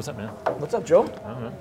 [0.00, 0.28] What's up, man?
[0.58, 1.02] What's up, Joe?
[1.02, 1.52] I don't know.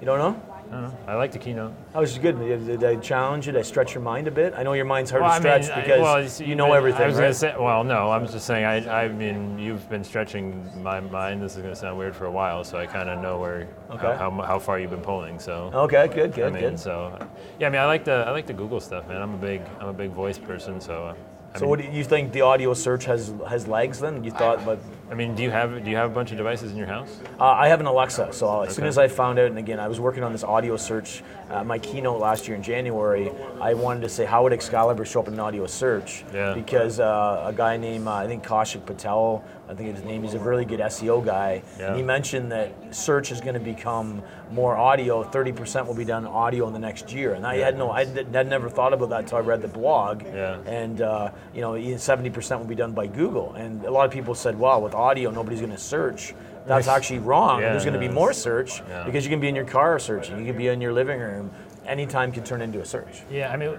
[0.00, 0.42] You don't know?
[0.50, 0.98] I don't know.
[1.06, 1.72] I like the keynote.
[1.94, 2.36] How was good?
[2.40, 3.52] Did, I challenge you?
[3.52, 4.52] Did I stretch your mind a bit?
[4.56, 6.56] I know your mind's hard Well, to I stretch mean, I- because well, it's- you
[6.56, 7.22] know I- everything, I was right?
[7.26, 8.64] gonna say, well, no, I'm just saying.
[8.64, 11.40] I, I mean, you've been stretching my mind.
[11.40, 14.08] This is gonna sound weird for a while, so I kind of know where Okay.
[14.08, 15.38] how, how, how far you've been pulling.
[15.38, 15.70] So.
[15.72, 16.80] okay, good, good, I good, mean, good.
[16.80, 17.16] so
[17.60, 19.22] yeah, I mean, I like the I like the Google stuff, man.
[19.22, 21.14] I'm a big I'm a big voice person, so.
[21.54, 24.24] I So mean, what do you think the audio search has has legs then?
[24.24, 26.70] You thought, but I mean, do you have do you have a bunch of devices
[26.72, 27.20] in your house?
[27.38, 29.86] Uh, I have an Alexa, so as soon as I found out, and again, I
[29.88, 33.30] was working on this audio search, uh, my keynote last year in January,
[33.60, 36.24] I wanted to say, how would Excalibur show up in an audio search?
[36.32, 36.54] Yeah.
[36.54, 40.34] Because uh, a guy named, uh, I think Kaushik Patel, I think his name, he's
[40.34, 41.88] a really good SEO guy, Yeah.
[41.88, 46.26] and he mentioned that search is going to become more audio, 30% will be done
[46.26, 47.34] audio in the next year.
[47.34, 49.68] And I had no, I had I'd never thought about that until I read the
[49.68, 50.22] blog.
[50.24, 50.58] Yeah.
[50.66, 53.54] And, uh, you know, 70% will be done by Google.
[53.54, 56.34] And a lot of people said, wow, with audio, nobody's going to search.
[56.66, 57.60] That's actually wrong.
[57.60, 59.04] Yeah, There's going to be more search Yeah.
[59.04, 60.38] because you can be in your car searching.
[60.38, 61.50] You can be in your living room.
[61.86, 63.22] Anytime can turn into a search.
[63.30, 63.76] Yeah, I mean,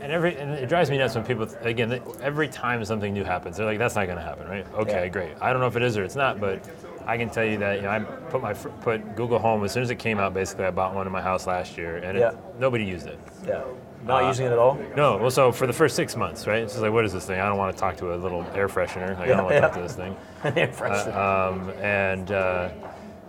[0.00, 3.56] and every and it drives me nuts when people again every time something new happens,
[3.56, 5.08] they're like, "That's not going to happen, right?" Okay, Yeah.
[5.08, 5.30] great.
[5.40, 6.60] I don't know if it is or it's not, but
[7.06, 9.82] I can tell you that you know I put my put Google Home as soon
[9.82, 10.34] as it came out.
[10.34, 12.30] Basically, I bought one in my house last year, and Yeah.
[12.30, 13.18] it, nobody used it.
[13.46, 13.62] Yeah.
[14.04, 14.78] Not Uh, using it at all?
[14.96, 16.62] No, well, so for the first six months, right?
[16.62, 17.40] It's just like, what is this thing?
[17.40, 19.18] I don't want to talk to a little air freshener.
[19.18, 19.60] Like, I don't want to yeah.
[19.62, 20.16] talk to this thing.
[20.56, 21.16] Impressive.
[21.16, 22.68] Um, and uh,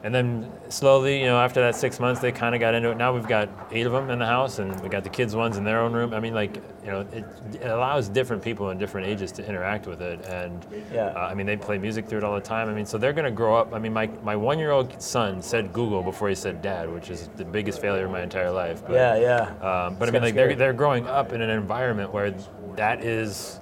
[0.08, 2.96] and then slowly, you know, after that six months, they kind of got into it.
[2.98, 5.58] Now we've got eight of them in the house, and we got the kids' ones
[5.58, 6.14] in their own room.
[6.14, 9.86] I mean, like, you know, it, it allows different people in different ages to interact
[9.86, 10.24] with it.
[10.26, 11.08] And Yeah.
[11.08, 12.70] uh, I mean, they play music through it all the time.
[12.70, 13.74] I mean, so they're going to grow up.
[13.74, 17.10] I mean, my, my one year old son said Google before he said dad, which
[17.10, 18.84] is the biggest failure of my entire life.
[18.88, 19.42] But, yeah, yeah.
[19.88, 22.34] um, but I mean, like they're, they're growing up in an environment where
[22.78, 23.60] that is,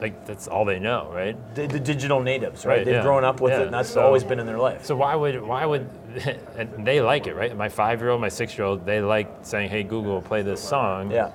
[0.00, 1.36] like, that's all they know, right?
[1.54, 2.76] the, the digital natives, right?
[2.78, 3.02] Right, They've yeah.
[3.02, 4.84] grown up with Yeah, it, and that's so- always been in their life.
[4.84, 5.88] So why would why would
[6.56, 7.56] and they like it, right?
[7.56, 10.60] My five year old, my six year old, they like saying, "Hey Google, play this
[10.62, 11.30] song." yeah.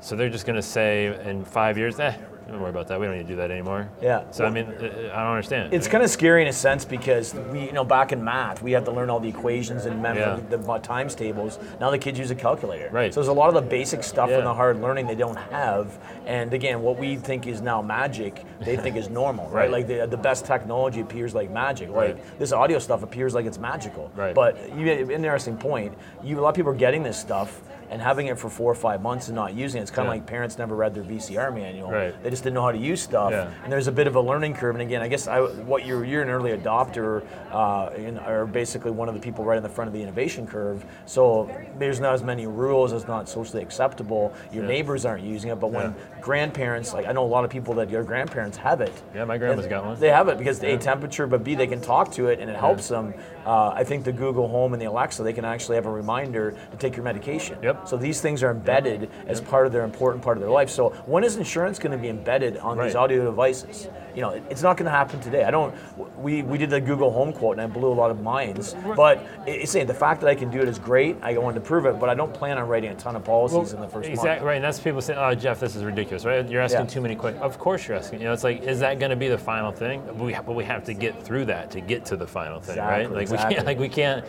[0.00, 2.14] So they're just gonna say in five years, "Eh,
[2.52, 2.98] don't worry about that.
[3.00, 4.24] We don't need to do that anymore." Yeah.
[4.30, 5.72] So I mean, I don't understand.
[5.72, 8.72] It's kind of scary in a sense because we, you know, back in math, we
[8.72, 10.38] had to learn all the equations and Yeah.
[10.48, 11.58] the, the times tables.
[11.80, 12.88] Now the kids use a calculator.
[12.92, 13.12] Right.
[13.12, 14.38] So there's a lot of the basic stuff Yeah.
[14.38, 15.98] in the hard learning they don't have.
[16.26, 19.54] And again, what we think is now magic, they think is normal, right?
[19.62, 19.70] Right.
[19.70, 21.88] Like the, the best technology appears like magic.
[21.90, 22.38] Like Right.
[22.38, 24.10] this audio stuff appears like it's magical.
[24.16, 24.34] Right.
[24.34, 25.96] But you interesting point.
[26.22, 27.60] You a lot of people are getting this stuff.
[27.90, 30.14] And having it for four or five months and not using it, it's kind of
[30.14, 30.20] Yeah.
[30.20, 31.90] like parents never read their VCR manual.
[31.90, 32.14] Right.
[32.22, 33.32] They just didn't know how to use stuff.
[33.32, 33.48] Yeah.
[33.64, 34.76] And there's a bit of a learning curve.
[34.76, 38.92] And again, I guess I, what you're you're an early adopter, uh, in, or basically
[38.92, 40.84] one of the people right in the front of the innovation curve.
[41.06, 42.92] So there's not as many rules.
[42.92, 44.32] It's not socially acceptable.
[44.52, 44.68] Your Yeah.
[44.70, 45.58] neighbors aren't using it.
[45.58, 48.92] But when grandparents, like I know a lot of people that your grandparents have it.
[49.14, 49.98] Yeah, my grandma's got one.
[49.98, 52.56] They have it because a temperature, but b they can talk to it and it
[52.56, 53.14] helps them.
[53.44, 56.52] Uh, I think the Google Home and the Alexa, they can actually have a reminder
[56.70, 57.58] to take your medication.
[57.62, 57.79] Yep.
[57.84, 60.70] So these things are embedded as part of their important part of their life.
[60.70, 63.88] So when is insurance going to be embedded on these audio devices?
[64.14, 65.44] You know, it's not going to happen today.
[65.44, 65.72] I don't.
[66.18, 68.74] We we did the Google Home quote and I blew a lot of minds.
[68.96, 71.16] But it- it's saying the fact that I can do it is great.
[71.22, 73.72] I wanted to prove it, but I don't plan on writing a ton of policies
[73.72, 74.42] in the first exactly month.
[74.42, 76.46] right, and that's people saying, "Oh, Jeff, this is ridiculous." Right?
[76.48, 76.86] You're asking Yeah.
[76.86, 77.42] too many questions.
[77.44, 78.18] Of course, you're asking.
[78.20, 80.02] You know, it's like, is that going to be the final thing?
[80.06, 82.78] But we, but we have to get through that to get to the final thing,
[82.78, 83.02] right?
[83.02, 84.24] Exactly, Like we can't, like we can't.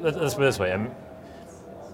[0.00, 0.72] Let's, let's put it this way.
[0.72, 0.90] I'm,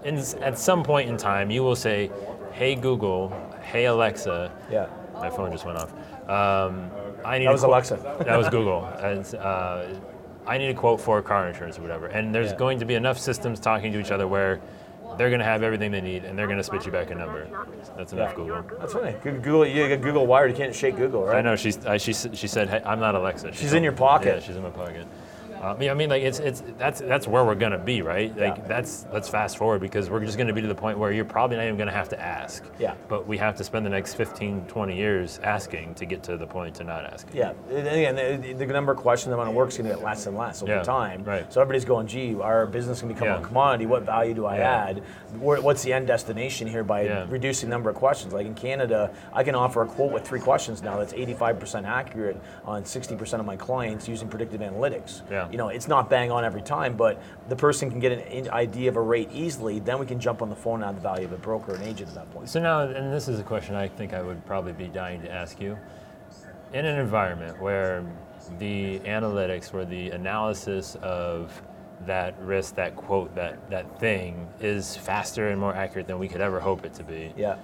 [0.04, 2.10] in, at some point in time, you will say,
[2.53, 3.32] "Hey Google,
[3.62, 4.86] hey Alexa." Yeah.
[5.14, 5.92] My phone just went off.
[6.28, 6.91] Um,
[7.25, 8.16] I need That was quote- Alexa.
[8.25, 8.84] that was Google.
[8.84, 9.84] And, uh,
[10.47, 12.06] I need a quote for car insurance or whatever.
[12.06, 12.56] And there's Yeah.
[12.59, 14.60] going to be enough systems talking to each other where
[15.19, 17.15] they're going to have everything they need and they're going to spit you back a
[17.16, 17.48] number.
[17.97, 18.36] That's enough, Yeah.
[18.36, 18.78] Google.
[18.78, 19.15] That's funny.
[19.22, 20.50] Google, you get Google Wired.
[20.53, 21.36] You can't shake Google, right?
[21.38, 23.53] I know she's, I, she, she said, hey, I'm not Alexa.
[23.53, 24.36] She She's in your pocket.
[24.36, 25.06] Yeah, she's in my pocket.
[25.62, 28.30] Uh, I mean, I mean, like it's it's that's that's where we're gonna be, right?
[28.36, 28.64] Like Yeah.
[28.66, 31.56] that's let's fast forward because we're just gonna be to the point where you're probably
[31.56, 32.64] not even gonna have to ask.
[32.78, 32.94] Yeah.
[33.08, 36.47] But we have to spend the next 15, 20 years asking to get to the
[36.47, 37.36] point to not asking.
[37.36, 40.04] Yeah, and again, the, the number of questions amount of work is going to get
[40.04, 41.24] less and less over Yeah, time.
[41.24, 41.50] right.
[41.52, 43.38] So everybody's going, gee, our business can become Yeah.
[43.41, 43.86] a commodity.
[43.86, 45.03] What value do I add?
[45.38, 48.33] What's the end destination here by reducing the number of questions?
[48.33, 52.41] Like in Canada, I can offer a quote with three questions now that's 85% accurate
[52.65, 55.22] on 60% of my clients using predictive analytics.
[55.30, 55.47] Yeah.
[55.50, 58.89] You know, it's not bang on every time, but the person can get an idea
[58.89, 59.80] of a rate easily.
[59.80, 61.83] Then we can jump on the phone and add the value of a broker and
[61.84, 62.48] agent at that point.
[62.48, 65.30] So now, and this is a question I think I would probably be dying to
[65.30, 65.78] ask you.
[66.72, 68.04] In an environment where
[68.59, 71.62] the analytics, where the analysis of
[72.06, 76.41] that risk, that quote, that, that thing is faster and more accurate than we could
[76.41, 77.56] ever hope it to be, Yeah.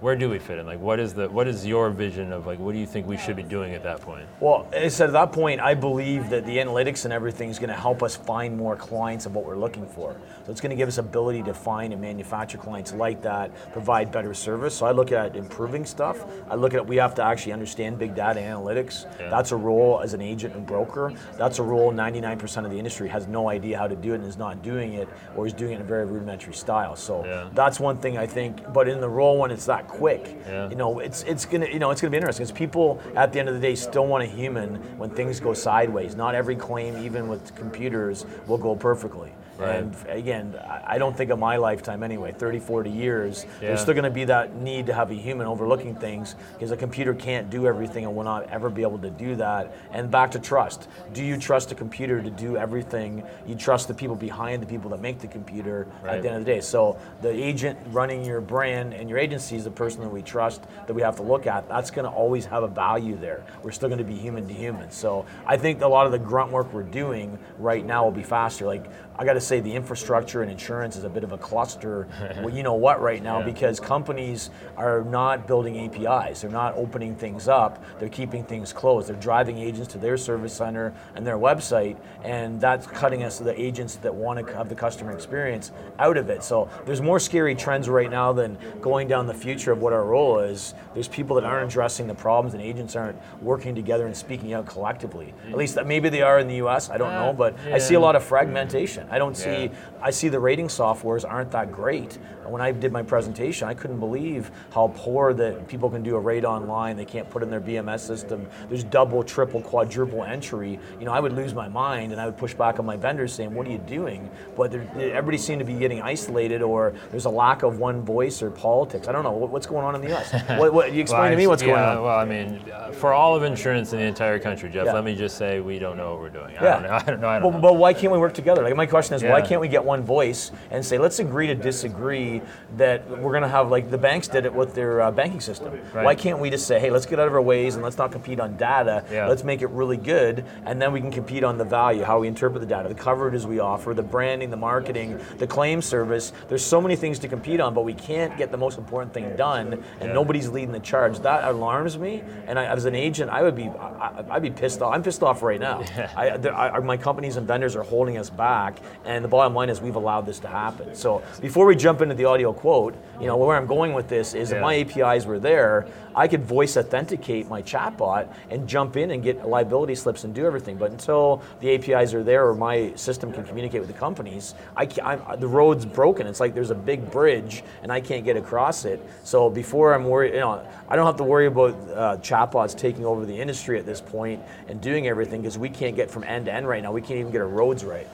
[0.00, 0.66] Where do we fit in?
[0.66, 3.16] Like, what is the what is your vision of like what do you think we
[3.16, 4.26] should be doing at that point?
[4.40, 7.58] Well, as I said, at that point, I believe that the analytics and everything is
[7.58, 10.16] going to help us find more clients of what we're looking for.
[10.46, 14.12] So it's going to give us ability to find and manufacture clients like that, provide
[14.12, 14.74] better service.
[14.74, 16.24] So I look at improving stuff.
[16.48, 19.06] I look at we have to actually understand big data analytics.
[19.18, 19.30] Yeah.
[19.30, 21.12] That's a role as an agent and broker.
[21.36, 24.24] That's a role 99% of the industry has no idea how to do it and
[24.24, 26.94] is not doing it, or is doing it in a very rudimentary style.
[26.96, 27.48] So Yeah.
[27.52, 28.72] that's one thing I think.
[28.72, 30.68] But in the role when it's that quick, Yeah.
[30.68, 33.40] you know, it's it's gonna you know it's gonna be interesting because people at the
[33.40, 36.14] end of the day still want a human when things go sideways.
[36.14, 39.32] Not every claim, even with computers, will go perfectly.
[39.58, 39.76] Right.
[39.76, 40.54] And again,
[40.86, 43.68] I don't think of my lifetime anyway, 30, 40 years, Yeah.
[43.68, 46.76] there's still going to be that need to have a human overlooking things because a
[46.76, 49.74] computer can't do everything and will not ever be able to do that.
[49.92, 50.88] And back to trust.
[51.12, 53.24] Do you trust a computer to do everything?
[53.46, 56.14] You trust the people behind the people that make the computer Right.
[56.16, 56.60] at the end of the day.
[56.60, 60.62] So the agent running your brand and your agency is the person that we trust
[60.86, 61.68] that we have to look at.
[61.68, 63.42] That's going to always have a value there.
[63.62, 64.90] We're still going to be human to human.
[64.92, 68.22] So I think a lot of the grunt work we're doing right now will be
[68.22, 68.66] faster.
[68.66, 68.84] Like
[69.18, 72.06] I got to say, the infrastructure and insurance is a bit of a cluster.
[72.42, 73.46] well, you know what right now Yeah.
[73.46, 76.42] because companies are not building APIs.
[76.42, 77.82] They're not opening things up.
[77.98, 79.08] They're keeping things closed.
[79.08, 83.58] They're driving agents to their service center and their website, and that's cutting us the
[83.60, 86.42] agents that want to have the customer experience out of it.
[86.42, 90.04] So there's more scary trends right now than going down the future of what our
[90.04, 90.74] role is.
[90.94, 94.66] There's people that aren't addressing the problems, and agents aren't working together and speaking out
[94.66, 95.34] collectively.
[95.46, 95.56] At mm.
[95.56, 96.90] least that maybe they are in the U.S.
[96.90, 99.06] I don't know, ah, but I see a lot of fragmentation.
[99.10, 99.64] I don't see.
[99.64, 99.68] Yeah.
[100.02, 102.18] I see the rating softwares aren't that great.
[102.46, 106.20] When I did my presentation, I couldn't believe how poor that people can do a
[106.20, 106.96] rate online.
[106.96, 108.46] They can't put in their BMS system.
[108.70, 110.78] There's double, triple, quadruple entry.
[110.98, 113.32] You know, I would lose my mind and I would push back on my vendors
[113.34, 117.30] saying, "What are you doing?" But everybody seemed to be getting isolated, or there's a
[117.30, 119.08] lack of one voice or politics.
[119.08, 120.32] I don't know What- what's going on in the U.S.
[120.58, 122.02] what, what, you explain Well, to me what's going on.
[122.02, 124.92] Well, I mean, uh, for all of insurance in the entire country, Jeff, Yeah.
[124.94, 126.56] let me just say we don't know what we're doing.
[126.58, 126.72] I Yeah.
[126.74, 126.88] don't know.
[126.94, 127.28] I don't know.
[127.28, 127.62] I don't But, know.
[127.68, 128.62] but why can't we work together?
[128.62, 131.54] Like my question is, why can't we get one voice and say, let's agree to
[131.54, 132.40] disagree
[132.76, 135.78] that we're going to have like the banks did it with their uh, banking system.
[135.92, 136.04] Right.
[136.04, 138.12] Why can't we just say, hey, let's get out of our ways and let's not
[138.12, 139.04] compete on data.
[139.10, 139.26] Yeah.
[139.28, 142.28] Let's make it really good, and then we can compete on the value, how we
[142.28, 146.32] interpret the data, the coverages we offer, the branding, the marketing, the claim service.
[146.48, 149.36] There's so many things to compete on, but we can't get the most important thing
[149.36, 150.12] done, and Yeah.
[150.12, 151.18] nobody's leading the charge.
[151.20, 152.22] That alarms me.
[152.46, 154.94] And I, as an agent, I would be, I, I'd be pissed off.
[154.94, 155.82] I'm pissed off right now.
[156.16, 159.68] I, there, I, my companies and vendors are holding us back, and the bottom line
[159.70, 160.94] is we've allowed this to happen.
[160.94, 164.34] So before we jump into the audio quote, you know where I'm going with this
[164.34, 169.12] is if my APIs were there, I could voice authenticate my chatbot and jump in
[169.12, 170.76] and get liability slips and do everything.
[170.76, 174.86] But until the APIs are there or my system can communicate with the companies, I
[174.86, 176.26] ca- I'm, the road's broken.
[176.26, 179.00] It's like there's a big bridge and I can't get across it.
[179.22, 183.04] So before I'm worried, you know, I don't have to worry about uh, chatbots taking
[183.04, 186.46] over the industry at this point and doing everything because we can't get from end
[186.46, 186.92] to end right now.
[186.92, 188.08] We can't even get our roads right.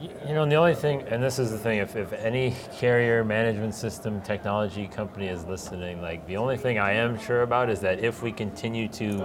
[0.00, 3.24] You know, and the only thing, and this is the thing, if, if any carrier
[3.24, 7.80] management system technology company is listening, like the only thing I am sure about is
[7.80, 9.18] that if we continue to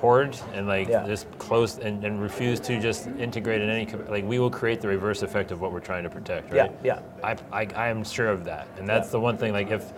[0.00, 1.06] hoard and like Yeah.
[1.06, 4.88] just close and, and refuse to just integrate in any, like we will create the
[4.88, 6.72] reverse effect of what we're trying to protect, Yeah, right?
[6.82, 7.00] yeah.
[7.22, 8.66] I, I, I am sure of that.
[8.78, 9.12] And that's Yeah.
[9.12, 9.92] the one thing, like if,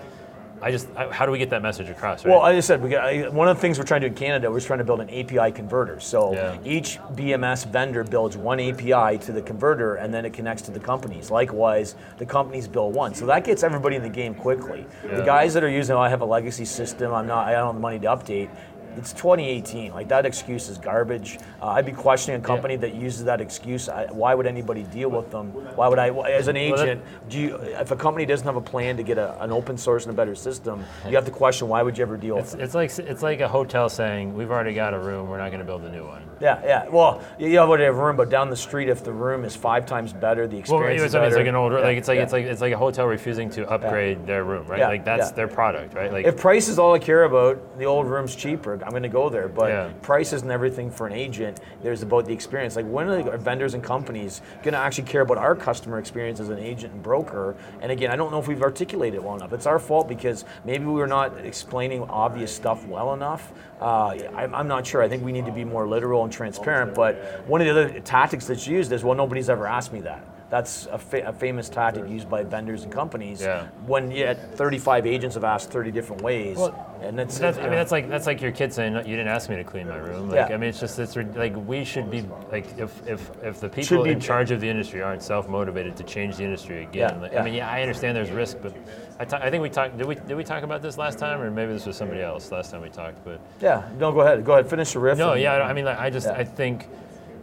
[0.62, 2.30] I just, I, how do we get that message across, right?
[2.30, 4.12] Well, I just said we got, I, one of the things we're trying to do
[4.12, 6.00] in Canada, we're just trying to build an API converter.
[6.00, 6.56] So Yeah.
[6.64, 10.80] each BMS vendor builds one API to the converter, and then it connects to the
[10.80, 11.30] companies.
[11.30, 13.14] Likewise, the companies build one.
[13.14, 14.84] So that gets everybody in the game quickly.
[15.02, 17.66] The guys that are using, oh, I have a legacy system, I'm not, I don't
[17.66, 18.50] have the money to update.
[18.96, 19.92] It's 2018.
[19.92, 21.38] Like that excuse is garbage.
[21.60, 23.88] Uh, I'd be questioning a company that uses that excuse.
[23.88, 25.50] I, why would anybody deal with them?
[25.76, 28.96] Why would I, as an agent, do you, if a company doesn't have a plan
[28.96, 31.82] to get a, an open source and a better system, you have to question why
[31.82, 32.60] would you ever deal with it's, them?
[32.60, 35.60] it's like it's like a hotel saying we've already got a room, we're not going
[35.60, 36.22] to build a new one.
[36.40, 36.88] Yeah, yeah.
[36.88, 39.84] Well, you already have a room, but down the street, if the room is five
[39.84, 41.26] times better, the Well, experience it's, is better.
[41.26, 42.22] it's like an old, Yeah, like it's like yeah.
[42.22, 44.78] it's like it's like a hotel refusing to upgrade their room, right?
[44.78, 45.36] Yeah, Like that's yeah.
[45.36, 46.12] their product, right?
[46.12, 48.79] Like If price is all I care about, the old room's cheaper.
[48.82, 49.48] I'm going to go there.
[49.48, 49.90] But Yeah.
[50.02, 51.60] price isn't everything for an agent.
[51.82, 52.76] There's about the experience.
[52.76, 56.40] Like when are the vendors and companies going to actually care about our customer experience
[56.40, 57.54] as an agent and broker?
[57.80, 59.52] And again, I don't know if we've articulated it well enough.
[59.52, 63.52] It's our fault because maybe we were not explaining obvious stuff well enough.
[63.80, 65.02] Uh, I'm, I'm not sure.
[65.02, 66.94] I think we need to be more literal and transparent.
[66.94, 70.24] But one of the other tactics that's used is, well, nobody's ever asked me that.
[70.50, 73.40] That's a, fa- a famous tactic used by vendors and companies.
[73.40, 73.68] Yeah.
[73.86, 76.58] When yet 35 agents have asked 30 different ways,
[77.00, 79.48] and that's, That's, I mean, that's like that's like your kid saying you didn't ask
[79.48, 80.28] me to clean my room.
[80.28, 80.54] Like, Yeah.
[80.54, 84.02] I mean, it's just it's like we should be like if if if the people
[84.04, 87.14] in charge of the industry aren't self motivated to change the industry again.
[87.14, 87.36] Yeah, like.
[87.36, 88.74] I mean, yeah, I understand there's risk, but
[89.20, 89.96] I I think we talked.
[89.98, 92.50] Did we did we talk about this last time, or maybe this was somebody else
[92.50, 93.24] last time we talked?
[93.24, 93.88] But yeah.
[94.00, 94.44] No, go ahead.
[94.44, 94.68] Go ahead.
[94.68, 95.16] Finish the riff.
[95.16, 96.26] no, and- yeah, I mean, like, I just.
[96.26, 96.88] I think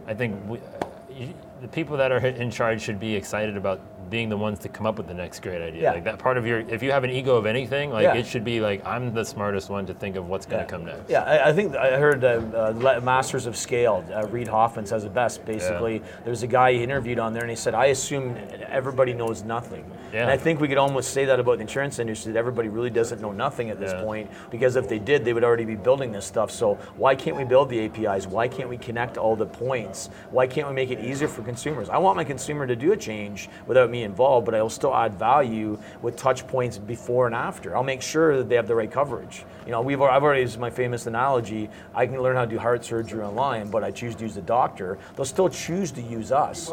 [0.06, 0.58] I think we,
[1.10, 4.68] you, the people that are in charge should be excited about being the ones to
[4.68, 5.82] come up with the next great idea.
[5.82, 5.92] Yeah.
[5.92, 8.14] Like that part of your, if you have an ego of anything, like Yeah.
[8.14, 10.64] it should be like I'm the smartest one to think of what's going Yeah.
[10.66, 11.10] to come next.
[11.10, 12.42] Yeah, I, I think I heard uh,
[12.74, 14.04] uh, Masters of Scale.
[14.14, 15.44] Uh, Reid Hoffman says it best.
[15.44, 18.36] Basically, there's a guy he interviewed on there, and he said, "I assume
[18.68, 20.22] everybody knows nothing." Yeah.
[20.22, 22.88] And I think we could almost say that about the insurance industry that everybody really
[22.90, 24.02] doesn't know nothing at this Yeah.
[24.02, 26.50] point because if they did, they would already be building this stuff.
[26.50, 28.26] So why can't we build the APIs?
[28.26, 30.08] Why can't we connect all the points?
[30.30, 31.90] Why can't we make it easier for consumers?
[31.90, 34.94] I want my consumer to do a change without me involved, but I will still
[34.94, 37.76] add value with touch points before and after.
[37.76, 39.44] I'll make sure that they have the right coverage.
[39.64, 41.68] You know, we've I've already used my famous analogy.
[41.94, 44.42] I can learn how to do heart surgery online, but I choose to use the
[44.42, 44.98] doctor.
[45.16, 46.72] They'll still choose to use us